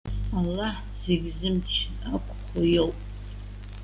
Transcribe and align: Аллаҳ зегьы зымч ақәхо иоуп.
Аллаҳ 0.39 0.75
зегьы 1.03 1.31
зымч 1.39 1.71
ақәхо 2.13 2.61
иоуп. 2.73 2.97